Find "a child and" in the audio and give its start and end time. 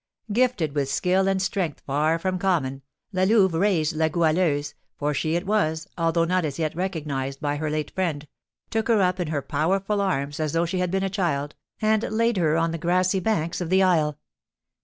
11.03-12.01